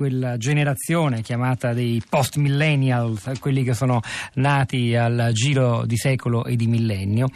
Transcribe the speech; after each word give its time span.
quella 0.00 0.38
generazione 0.38 1.20
chiamata 1.20 1.74
dei 1.74 2.02
post 2.08 2.36
millennials, 2.36 3.32
quelli 3.38 3.62
che 3.62 3.74
sono 3.74 4.00
nati 4.36 4.96
al 4.96 5.28
giro 5.34 5.84
di 5.84 5.98
secolo 5.98 6.46
e 6.46 6.56
di 6.56 6.66
millennio, 6.66 7.28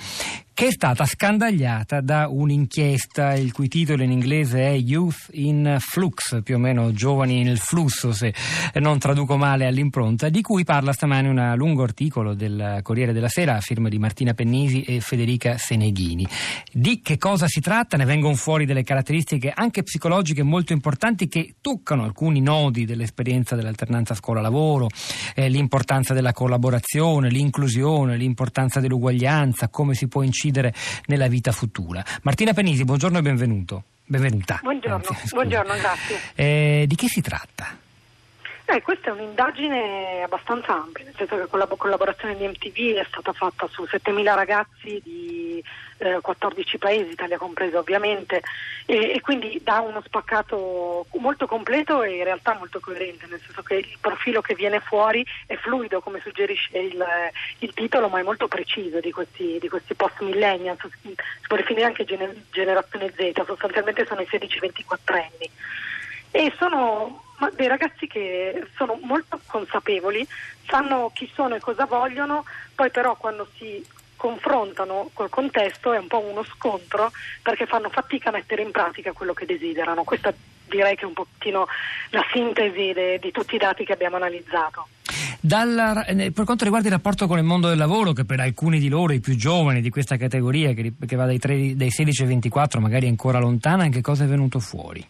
che 0.55 0.69
è 0.69 0.71
stata 0.71 1.05
scandagliata 1.05 2.01
da 2.01 2.29
un'inchiesta 2.29 3.35
il 3.35 3.51
cui 3.51 3.67
titolo 3.67 4.05
in 4.05 4.13
inglese 4.13 4.61
è 4.61 4.71
Youth 4.71 5.31
in 5.33 5.79
Flux, 5.81 6.43
più 6.45 6.55
o 6.55 6.59
meno 6.59 6.93
giovani 6.93 7.43
nel 7.43 7.59
flusso 7.59 8.13
se 8.13 8.33
non 8.75 9.01
traduco 9.01 9.37
male 9.37 9.67
all'impronta, 9.67 10.29
di 10.29 10.43
cui 10.43 10.63
parla 10.63 10.93
stamane 10.93 11.29
un 11.29 11.55
lungo 11.57 11.83
articolo 11.83 12.35
del 12.35 12.79
Corriere 12.83 13.13
della 13.13 13.29
Sera 13.29 13.57
a 13.57 13.61
firma 13.61 13.89
di 13.89 13.99
Martina 13.99 14.33
Pennisi 14.33 14.83
e 14.83 15.01
Federica 15.01 15.59
Seneghini. 15.59 16.25
Di 16.73 17.01
che 17.03 17.19
cosa 17.19 17.49
si 17.49 17.61
tratta? 17.61 17.97
Ne 17.97 18.05
vengono 18.05 18.37
fuori 18.37 18.65
delle 18.65 18.85
caratteristiche 18.85 19.53
anche 19.53 19.83
psicologiche 19.83 20.45
molto 20.45 20.73
importanti 20.73 21.27
che 21.27 21.57
toccano 21.61 22.05
alcuni 22.05 22.41
nodi 22.41 22.85
dell'esperienza 22.85 23.57
dell'alternanza 23.57 24.15
scuola-lavoro, 24.15 24.87
eh, 25.35 25.49
l'importanza 25.49 26.15
della 26.15 26.33
collaborazione, 26.33 27.29
l'inclusione, 27.29 28.17
l'importanza 28.17 28.79
dell'uguaglianza, 28.79 29.69
come 29.69 29.95
si 29.95 30.07
può 30.07 30.23
incidere 30.23 30.43
incidere 30.45 30.75
nella 31.07 31.29
vita 31.29 31.53
futura. 31.53 32.05
Martina 32.23 32.53
Penisi, 32.53 32.85
buongiorno 32.85 33.19
e 33.19 33.23
benvenuto. 33.23 33.83
Benvenuta. 34.05 34.61
Buongiorno, 34.63 34.97
Anzi, 34.97 35.35
buongiorno 35.35 35.75
grazie. 35.77 36.19
Eh, 36.35 36.85
di 36.87 36.95
che 36.95 37.09
si 37.09 37.23
tratta? 37.23 37.79
Eh, 38.67 38.83
questa 38.83 39.09
è 39.09 39.13
un'indagine 39.13 40.23
abbastanza 40.23 40.75
ampia, 40.75 41.05
nel 41.05 41.15
senso 41.17 41.37
che 41.37 41.47
con 41.47 41.59
la 41.59 41.67
collaborazione 41.67 42.37
di 42.37 42.47
MTV 42.47 42.97
è 42.97 43.07
stata 43.09 43.33
fatta 43.33 43.69
su 43.71 43.83
7.000 43.83 44.35
ragazzi 44.35 45.01
di 45.03 45.44
eh, 45.99 46.19
14 46.21 46.79
paesi, 46.79 47.11
Italia 47.11 47.39
compresa 47.39 47.79
ovviamente, 47.79 48.43
e, 48.87 49.13
e, 49.15 49.21
quindi 49.21 49.61
dà 49.63 49.81
uno 49.81 50.03
spaccato 50.05 51.07
molto 51.19 51.47
completo 51.47 52.03
e 52.03 52.17
in 52.17 52.25
realtà 52.25 52.55
molto 52.55 52.81
coerente, 52.81 53.27
nel 53.27 53.41
senso 53.45 53.63
che 53.63 53.77
il 53.77 53.97
profilo 54.01 54.41
che 54.41 54.55
viene 54.55 54.81
fuori 54.81 55.25
è 55.47 55.57
fluido 55.57 56.01
come 56.01 56.21
suggerisce 56.21 56.79
il, 56.79 57.05
il 57.59 57.73
titolo, 57.73 58.09
ma 58.09 58.21
è 58.21 58.23
molto 58.23 58.49
preciso 58.49 59.01
di 59.01 59.11
questi, 59.11 59.59
di 59.61 59.69
questi 59.69 59.95
post 59.95 60.21
millennials, 60.21 60.81
si 61.03 61.15
può 61.47 61.57
definire 61.57 61.87
anche 61.87 62.05
gener- 62.05 62.37
generazione 62.51 63.13
Z, 63.17 63.45
sostanzialmente 63.45 64.07
sono 64.07 64.21
i 64.21 64.29
16-24 64.31 64.97
anni. 65.13 65.51
E 66.31 66.53
sono 66.59 67.23
dei 67.55 67.67
ragazzi 67.67 68.07
che 68.07 68.67
sono 68.77 68.99
molto 69.03 69.41
consapevoli, 69.47 70.27
sanno 70.67 71.11
chi 71.15 71.31
sono 71.35 71.55
e 71.55 71.61
cosa 71.61 71.85
vogliono, 71.85 72.45
poi 72.75 72.91
però 72.91 73.17
quando 73.17 73.47
si 73.57 73.85
confrontano 74.25 75.11
col 75.13 75.29
contesto 75.29 75.93
è 75.93 75.99
un 75.99 76.07
po' 76.07 76.21
uno 76.21 76.43
scontro 76.45 77.13
perché 77.43 77.67
fanno 77.67 77.91
fatica 77.91 78.31
a 78.31 78.33
mettere 78.33 78.63
in 78.63 78.71
pratica 78.71 79.13
quello 79.13 79.35
che 79.35 79.45
desiderano. 79.45 80.03
Questa 80.03 80.33
direi 80.67 80.97
che 80.97 81.03
è 81.03 81.07
un 81.07 81.13
pochettino 81.13 81.67
la 82.09 82.25
sintesi 82.33 82.95
de, 82.95 83.19
di 83.21 83.31
tutti 83.31 83.57
i 83.57 83.59
dati 83.59 83.85
che 83.85 83.93
abbiamo 83.93 84.17
analizzato. 84.17 84.89
Dalla, 85.39 86.07
eh, 86.07 86.33
per 86.33 86.47
quanto 86.47 86.65
riguarda 86.65 86.89
il 86.89 86.95
rapporto 86.95 87.27
con 87.27 87.37
il 87.37 87.45
mondo 87.45 87.69
del 87.69 87.77
lavoro, 87.77 88.15
che 88.15 88.25
per 88.25 88.41
alcuni 88.41 88.79
di 88.79 88.89
loro, 88.89 89.13
i 89.13 89.21
più 89.21 89.37
giovani 89.37 89.83
di 89.83 89.91
questa 89.91 90.17
categoria, 90.17 90.73
che, 90.73 90.95
che 91.07 91.17
va 91.17 91.27
dai, 91.27 91.39
3, 91.39 91.77
dai 91.77 91.91
16 91.91 92.23
ai 92.23 92.29
24, 92.29 92.81
magari 92.81 93.07
ancora 93.09 93.39
lontana, 93.39 93.87
che 93.91 94.01
cosa 94.01 94.25
è 94.25 94.27
venuto 94.27 94.59
fuori? 94.59 95.07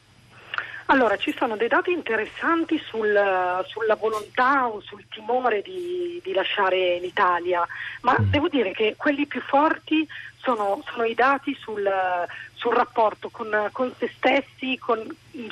Allora, 0.86 1.16
ci 1.16 1.34
sono 1.36 1.56
dei 1.56 1.68
dati 1.68 1.92
interessanti 1.92 2.78
sul, 2.78 3.18
sulla 3.66 3.94
volontà 3.94 4.66
o 4.66 4.80
sul 4.80 5.04
timore 5.08 5.62
di, 5.62 6.20
di 6.22 6.32
lasciare 6.32 6.98
l'Italia, 7.00 7.66
ma 8.02 8.16
mm. 8.20 8.30
devo 8.30 8.48
dire 8.48 8.72
che 8.72 8.94
quelli 8.96 9.26
più 9.26 9.41
forti 9.41 10.06
sono, 10.36 10.82
sono 10.91 11.04
i 11.04 11.14
dati 11.14 11.56
sul, 11.58 11.91
sul 12.52 12.74
rapporto 12.74 13.30
con, 13.30 13.70
con, 13.72 13.92
se 13.98 14.10
stessi, 14.14 14.78
con, 14.78 15.00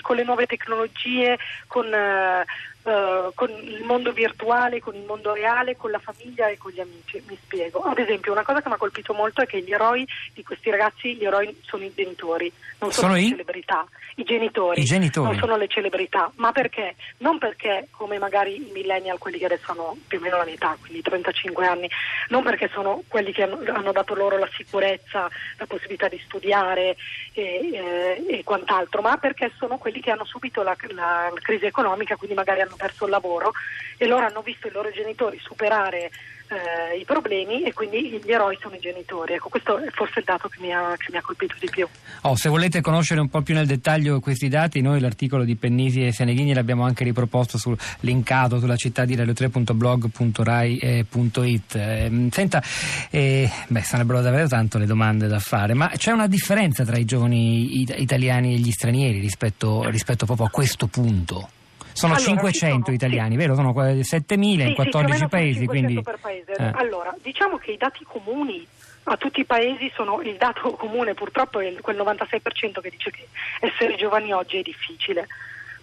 con, 0.00 0.16
le 0.16 0.24
nuove 0.24 0.46
tecnologie, 0.46 1.38
con, 1.66 1.86
uh, 1.86 3.32
con, 3.34 3.50
il 3.50 3.82
mondo 3.84 4.12
virtuale, 4.12 4.80
con 4.80 4.94
il 4.94 5.04
mondo 5.04 5.32
reale, 5.34 5.76
con 5.76 5.90
la 5.90 5.98
famiglia 5.98 6.48
e 6.48 6.58
con 6.58 6.72
gli 6.72 6.80
amici. 6.80 7.22
Mi 7.28 7.38
spiego. 7.40 7.80
Ad 7.80 7.98
esempio, 7.98 8.32
una 8.32 8.44
cosa 8.44 8.60
che 8.60 8.68
mi 8.68 8.74
ha 8.74 8.78
colpito 8.78 9.12
molto 9.14 9.42
è 9.42 9.46
che 9.46 9.62
gli 9.62 9.72
eroi 9.72 10.06
di 10.32 10.42
questi 10.42 10.70
ragazzi, 10.70 11.14
gli 11.14 11.24
eroi 11.24 11.56
sono 11.62 11.84
i 11.84 11.92
genitori, 11.94 12.52
non 12.78 12.92
sono, 12.92 13.08
sono 13.08 13.14
le 13.14 13.20
i? 13.20 13.28
celebrità 13.28 13.86
i 14.16 14.24
genitori, 14.24 14.80
I 14.80 14.84
genitori, 14.84 15.30
non 15.30 15.38
sono 15.38 15.56
le 15.56 15.68
celebrità, 15.68 16.30
ma 16.36 16.52
perché? 16.52 16.96
Non 17.18 17.38
perché 17.38 17.88
come 17.90 18.18
magari 18.18 18.56
i 18.56 18.70
millennial, 18.72 19.18
quelli 19.18 19.38
che 19.38 19.46
adesso 19.46 19.70
hanno 19.72 19.96
più 20.06 20.18
o 20.18 20.20
meno 20.20 20.36
la 20.36 20.44
mia 20.44 20.54
età, 20.54 20.76
quindi 20.78 21.00
35 21.00 21.66
anni, 21.66 21.88
non 22.28 22.42
perché 22.42 22.68
sono 22.72 23.02
quelli 23.08 23.32
che 23.32 23.44
hanno, 23.44 23.60
hanno 23.72 23.92
dato 23.92 24.14
loro 24.14 24.36
la 24.38 24.48
sicurezza, 24.54 25.28
la 25.56 25.66
possibilità 25.66 26.08
di 26.08 26.20
studiare 26.24 26.96
e, 27.32 27.70
eh, 27.72 28.24
e, 28.28 28.44
quant'altro, 28.44 29.00
ma 29.00 29.16
perché 29.16 29.50
sono 29.56 29.71
quelli 29.78 30.00
che 30.00 30.10
hanno 30.10 30.24
subito 30.24 30.62
la, 30.62 30.76
la, 30.90 31.32
crisi 31.40 31.66
economica, 31.66 32.16
quindi 32.16 32.34
magari 32.34 32.60
hanno 32.60 32.76
perso 32.76 33.04
il 33.04 33.10
lavoro 33.10 33.52
e 33.96 34.06
loro 34.06 34.26
hanno 34.26 34.42
visto 34.42 34.68
i 34.68 34.72
loro 34.72 34.90
genitori 34.90 35.38
superare 35.42 36.10
eh, 36.52 36.98
i 36.98 37.04
problemi 37.04 37.62
e 37.62 37.72
quindi 37.72 38.20
gli 38.22 38.30
eroi 38.30 38.58
sono 38.60 38.74
i 38.74 38.78
genitori. 38.78 39.32
Ecco, 39.34 39.48
questo 39.48 39.78
è 39.78 39.88
forse 39.90 40.18
il 40.20 40.24
dato 40.24 40.48
che 40.48 40.58
mi 40.60 40.72
ha, 40.72 40.94
che 40.96 41.06
mi 41.10 41.18
ha 41.18 41.22
colpito 41.22 41.54
di 41.58 41.68
più. 41.70 41.88
Oh, 42.22 42.34
se 42.36 42.48
volete 42.48 42.80
conoscere 42.80 43.20
un 43.20 43.28
po' 43.28 43.42
più 43.42 43.54
nel 43.54 43.66
dettaglio 43.66 44.20
questi 44.20 44.48
dati, 44.48 44.80
noi 44.80 45.00
l'articolo 45.00 45.44
di 45.44 45.56
Pennisi 45.56 46.04
e 46.04 46.12
Seneghini 46.12 46.54
l'abbiamo 46.54 46.84
anche 46.84 47.02
riproposto 47.04 47.58
sul 47.58 47.76
linkato 48.00 48.58
sulla 48.58 48.76
città 48.76 49.04
di 49.04 49.14
radio3.blog.rai.it. 49.16 51.74
Eh, 51.74 52.28
senta, 52.30 52.62
eh, 53.10 53.50
beh, 53.68 53.82
sarebbero 53.82 54.20
davvero 54.20 54.48
tanto 54.48 54.78
le 54.78 54.86
domande 54.86 55.26
da 55.26 55.38
fare, 55.38 55.74
ma 55.74 55.90
c'è 55.96 56.12
una 56.12 56.26
differenza 56.26 56.84
tra 56.84 56.98
i 56.98 57.04
giovani 57.04 57.80
italiani 57.80 58.54
e 58.54 58.58
gli 58.58 58.70
stranieri 58.70 59.18
rispetto, 59.18 59.61
rispetto 59.88 60.26
proprio 60.26 60.46
a 60.46 60.50
questo 60.50 60.86
punto? 60.86 61.48
Sono 61.92 62.14
allora, 62.14 62.28
500 62.28 62.84
sono, 62.84 62.96
italiani, 62.96 63.32
sì. 63.32 63.36
vero? 63.36 63.54
Sono 63.54 63.72
7.000 63.72 64.38
sì, 64.38 64.60
in 64.62 64.74
14 64.74 65.18
sì, 65.18 65.26
paesi. 65.26 65.66
Quindi... 65.66 66.02
Paese. 66.20 66.52
Eh. 66.52 66.70
Allora, 66.74 67.14
diciamo 67.22 67.58
che 67.58 67.72
i 67.72 67.76
dati 67.76 68.04
comuni 68.04 68.66
a 69.04 69.16
tutti 69.16 69.40
i 69.40 69.44
paesi 69.44 69.90
sono 69.94 70.20
il 70.22 70.36
dato 70.36 70.72
comune 70.72 71.14
purtroppo 71.14 71.58
è 71.58 71.74
quel 71.80 71.96
96% 71.96 72.80
che 72.80 72.90
dice 72.90 73.10
che 73.10 73.26
essere 73.60 73.96
giovani 73.96 74.32
oggi 74.32 74.58
è 74.58 74.62
difficile. 74.62 75.26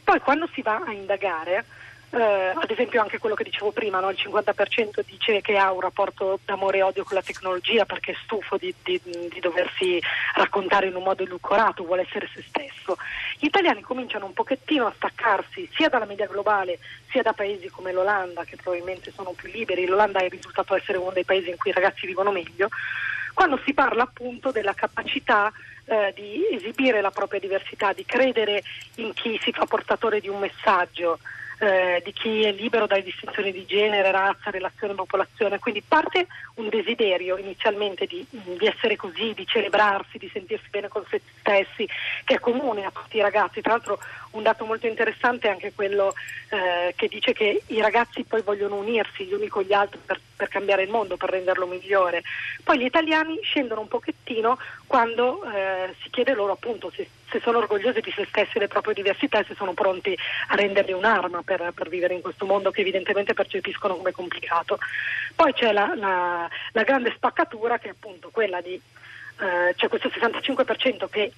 Poi 0.04 0.20
quando 0.20 0.48
si 0.54 0.62
va 0.62 0.82
a 0.86 0.92
indagare 0.92 1.66
eh, 2.12 2.54
ad 2.56 2.70
esempio 2.72 3.02
anche 3.02 3.20
quello 3.20 3.36
che 3.36 3.44
dicevo 3.44 3.72
prima, 3.72 4.00
no? 4.00 4.10
il 4.10 4.18
50% 4.20 5.02
dice 5.06 5.42
che 5.42 5.58
ha 5.58 5.72
un 5.72 5.82
rapporto 5.82 6.40
d'amore 6.44 6.80
e 6.80 6.82
odio 6.82 7.04
con 7.04 7.16
la 7.16 7.22
tecnologia 7.22 7.86
perché 7.86 8.14
è 8.14 8.18
stufo 8.24 8.58
di, 8.58 8.74
di, 8.84 9.00
di 9.04 9.40
doversi 9.40 10.02
raccontare 10.36 10.88
in 10.88 10.96
un 10.96 11.04
modo 11.04 11.24
edulcorato, 11.24 11.84
vuole 11.84 12.02
essere 12.02 12.28
se 12.34 12.44
stesso. 12.48 12.98
Gli 13.38 13.46
italiani 13.46 13.82
cominciano 13.82 14.26
un 14.26 14.34
pochettino 14.34 14.88
a 14.88 14.94
staccarsi 14.96 15.70
sia 15.74 15.90
dalla 15.90 16.06
media 16.06 16.26
globale 16.26 16.80
sia 17.10 17.22
da 17.22 17.34
paesi 17.34 17.70
come 17.70 17.92
l'Olanda 17.92 18.44
che 18.44 18.56
probabilmente 18.56 19.12
sono 19.12 19.32
più 19.32 19.50
liberi, 19.52 19.86
l'Olanda 19.86 20.20
è 20.20 20.30
risultato 20.30 20.76
essere 20.76 20.98
uno 20.98 21.12
dei 21.12 21.26
paesi 21.26 21.50
in 21.50 21.58
cui 21.58 21.70
i 21.72 21.74
ragazzi 21.74 22.06
vivono 22.06 22.32
meglio, 22.32 22.70
quando 23.34 23.60
si 23.64 23.74
parla 23.74 24.04
appunto 24.04 24.52
della 24.52 24.74
capacità 24.74 25.52
eh, 25.90 26.14
di 26.16 26.46
esibire 26.52 27.02
la 27.02 27.12
propria 27.12 27.40
diversità, 27.40 27.94
di 27.94 28.06
credere 28.06 28.62
in 28.96 29.14
chi 29.14 29.40
si 29.42 29.52
fa 29.52 29.66
portatore 29.66 30.20
di 30.20 30.28
un 30.28 30.40
messaggio 30.40 31.20
eh, 31.60 32.02
di 32.04 32.14
chi 32.14 32.44
è 32.44 32.52
libero 32.52 32.88
dalle 32.88 33.04
distinzioni 33.04 33.52
di 33.52 33.66
genere, 33.66 34.12
razza, 34.12 34.50
relazione, 34.50 34.94
popolazione. 34.94 35.60
Quindi 35.60 35.84
parte 35.86 36.28
un 36.56 36.70
desiderio 36.70 37.38
inizialmente 37.38 38.06
di, 38.06 38.26
di, 38.30 38.66
essere 38.66 38.96
così, 38.96 39.34
di 39.34 39.46
celebrarsi, 39.46 40.18
di 40.18 40.30
sentirsi 40.32 40.70
bene 40.70 40.88
con 40.88 41.04
se 41.10 41.22
stessi, 41.40 41.88
che 42.24 42.36
è 42.36 42.40
comune 42.40 42.86
a 42.86 42.92
tutti 42.92 43.18
i 43.18 43.22
ragazzi. 43.22 43.62
Tra 43.62 43.74
l'altro 43.74 44.00
un 44.32 44.44
dato 44.44 44.66
molto 44.66 44.88
interessante 44.88 45.48
è 45.48 45.52
anche 45.52 45.74
quello 45.74 46.14
eh, 46.50 46.94
che 46.96 47.08
dice 47.08 47.34
che 47.34 47.64
i 47.68 47.82
ragazzi 47.82 48.24
poi 48.24 48.42
vogliono 48.42 48.76
unirsi 48.76 49.26
gli 49.26 49.34
uni 49.34 49.48
con 49.48 49.64
gli 49.64 49.74
altri 49.74 50.00
per, 50.06 50.20
per 50.36 50.48
cambiare 50.48 50.84
il 50.84 50.90
mondo, 50.90 51.18
per 51.18 51.30
renderlo 51.30 51.66
migliore. 51.66 52.24
Poi 52.64 52.80
gli 52.80 52.86
italiani 52.86 53.38
scendono 53.42 53.82
un 53.82 53.88
pochettino 53.90 54.58
quando 54.88 55.44
eh, 55.44 55.79
si 56.02 56.10
chiede 56.10 56.34
loro 56.34 56.54
appunto 56.54 56.92
se, 56.96 57.08
se, 57.30 57.40
sono 57.40 57.60
orgogliosi 57.60 58.02
di 58.02 58.12
se 58.12 58.26
stessi 58.28 58.52
e 58.52 58.54
delle 58.54 58.68
proprie 58.68 58.94
diversità 58.94 59.40
e 59.40 59.46
se 59.46 59.56
sono 59.56 59.74
pronti 59.74 60.18
a 60.48 60.56
renderli 60.56 60.92
un'arma 60.92 61.42
per, 61.44 61.72
per, 61.74 61.90
vivere 61.90 62.14
in 62.14 62.22
questo 62.22 62.46
mondo 62.46 62.72
che 62.72 62.82
evidentemente 62.82 63.34
percepiscono 63.34 63.96
come 63.96 64.12
complicato. 64.12 64.78
Poi 65.36 65.54
c'è 65.54 65.72
la, 65.72 65.94
la, 65.96 66.50
la 66.72 66.84
grande 66.84 67.14
spaccatura 67.16 67.78
che 67.78 67.88
è 67.88 67.92
appunto 67.92 68.30
quella 68.32 68.62
di 68.62 68.74
eh, 68.74 69.74
c'è 69.76 69.88
questo 69.88 70.10
65% 70.10 71.08
che 71.10 71.32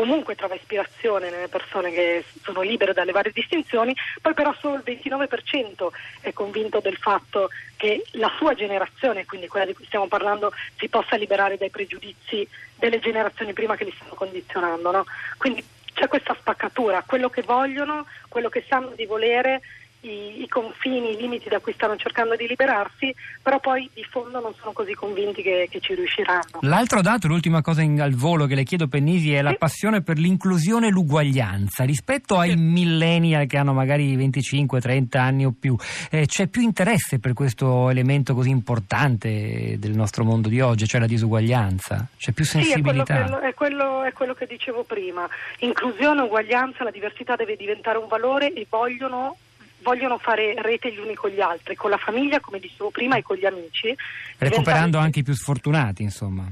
comunque 0.00 0.34
trova 0.34 0.54
ispirazione 0.54 1.28
nelle 1.28 1.48
persone 1.48 1.90
che 1.90 2.24
sono 2.42 2.62
libere 2.62 2.94
dalle 2.94 3.12
varie 3.12 3.32
distinzioni, 3.34 3.94
poi 4.22 4.32
però 4.32 4.50
solo 4.58 4.76
il 4.76 4.82
29% 4.82 5.88
è 6.22 6.32
convinto 6.32 6.80
del 6.80 6.96
fatto 6.96 7.50
che 7.76 8.02
la 8.12 8.32
sua 8.38 8.54
generazione, 8.54 9.26
quindi 9.26 9.46
quella 9.46 9.66
di 9.66 9.74
cui 9.74 9.84
stiamo 9.84 10.06
parlando, 10.06 10.54
si 10.78 10.88
possa 10.88 11.16
liberare 11.16 11.58
dai 11.58 11.68
pregiudizi 11.68 12.48
delle 12.76 12.98
generazioni 12.98 13.52
prima 13.52 13.76
che 13.76 13.84
li 13.84 13.92
stanno 13.94 14.14
condizionando. 14.14 14.90
No? 14.90 15.04
Quindi 15.36 15.62
c'è 15.92 16.08
questa 16.08 16.34
spaccatura, 16.34 17.04
quello 17.06 17.28
che 17.28 17.42
vogliono, 17.42 18.06
quello 18.30 18.48
che 18.48 18.64
sanno 18.66 18.92
di 18.96 19.04
volere 19.04 19.60
i, 20.02 20.42
i, 20.42 20.48
confini, 20.48 21.12
i 21.12 21.16
limiti 21.16 21.48
da 21.48 21.58
cui 21.60 21.72
stanno 21.72 21.96
cercando 21.96 22.36
di 22.36 22.46
liberarsi, 22.46 23.14
però 23.42 23.60
poi 23.60 23.88
di 23.92 24.04
fondo 24.04 24.40
non 24.40 24.54
sono 24.58 24.72
così 24.72 24.94
convinti 24.94 25.42
che, 25.42 25.68
che 25.70 25.80
ci 25.80 25.94
riusciranno. 25.94 26.60
L'altro 26.60 27.02
dato, 27.02 27.26
l'ultima 27.26 27.60
cosa 27.62 27.82
in, 27.82 28.00
al 28.00 28.14
volo 28.14 28.46
che 28.46 28.54
le 28.54 28.64
chiedo 28.64 28.88
Pennisi, 28.88 29.32
è 29.32 29.38
sì. 29.38 29.42
la 29.42 29.54
passione 29.54 30.02
per 30.02 30.18
l'inclusione 30.18 30.88
e 30.88 30.90
l'uguaglianza. 30.90 31.84
Rispetto 31.84 32.38
ai 32.38 32.50
sì. 32.50 32.56
millennial 32.56 33.46
che 33.46 33.58
hanno 33.58 33.72
magari 33.72 34.16
25-30 34.16 35.18
anni 35.18 35.44
o 35.44 35.54
più, 35.58 35.76
eh, 36.10 36.26
c'è 36.26 36.46
più 36.46 36.62
interesse 36.62 37.18
per 37.18 37.32
questo 37.32 37.90
elemento 37.90 38.34
così 38.34 38.50
importante 38.50 39.76
del 39.78 39.92
nostro 39.92 40.24
mondo 40.24 40.48
di 40.48 40.60
oggi, 40.60 40.86
cioè 40.86 41.00
la 41.00 41.06
disuguaglianza? 41.06 42.08
C'è 42.16 42.32
più 42.32 42.44
sensibilità? 42.44 43.14
Sì, 43.14 43.20
è 43.20 43.24
quello, 43.24 43.40
è 43.40 43.54
quello, 43.54 44.02
è 44.04 44.12
quello 44.12 44.34
che 44.34 44.46
dicevo 44.46 44.84
prima. 44.84 45.28
Inclusione, 45.58 46.22
uguaglianza, 46.22 46.84
la 46.84 46.90
diversità 46.90 47.36
deve 47.36 47.56
diventare 47.56 47.98
un 47.98 48.08
valore 48.08 48.52
e 48.52 48.66
vogliono 48.68 49.36
vogliono 49.82 50.18
fare 50.18 50.54
rete 50.60 50.92
gli 50.92 50.98
uni 50.98 51.14
con 51.14 51.30
gli 51.30 51.40
altri, 51.40 51.74
con 51.74 51.90
la 51.90 51.96
famiglia, 51.96 52.40
come 52.40 52.58
dicevo 52.58 52.90
prima, 52.90 53.16
e 53.16 53.22
con 53.22 53.36
gli 53.36 53.46
amici. 53.46 53.94
Recuperando 54.38 54.98
anche 54.98 55.20
i 55.20 55.22
più 55.22 55.34
sfortunati, 55.34 56.02
insomma. 56.02 56.44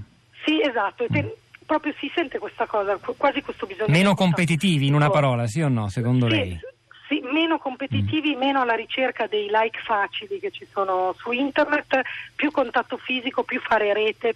Sì, 0.45 0.61
esatto. 0.61 1.07
Mm. 1.13 1.27
Proprio 1.67 1.93
si 1.99 2.11
sente 2.15 2.39
questa 2.39 2.67
cosa, 2.67 2.97
quasi 2.97 3.43
questo 3.43 3.67
bisogno. 3.67 3.93
Meno 3.93 4.15
competitivi, 4.15 4.87
in 4.87 4.95
una 4.95 5.11
parola, 5.11 5.47
sì 5.47 5.61
o 5.61 5.69
no, 5.69 5.89
secondo 5.89 6.29
sì, 6.29 6.35
lei? 6.35 6.61
Sì, 7.07 7.21
meno 7.31 7.59
competitivi, 7.59 8.35
mm. 8.35 8.39
meno 8.39 8.63
alla 8.63 8.75
ricerca 8.75 9.27
dei 9.27 9.49
like 9.51 9.79
facili 9.85 10.39
che 10.39 10.51
ci 10.51 10.67
sono 10.73 11.15
su 11.19 11.33
internet, 11.33 12.01
più 12.35 12.51
contatto 12.51 12.97
fisico, 12.97 13.43
più 13.43 13.61
fare 13.61 13.93
rete, 13.93 14.35